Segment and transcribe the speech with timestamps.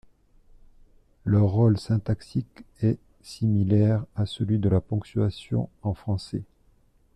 [1.25, 6.41] Leur rôle syntaxique est similaire à celui de la ponctuation en français.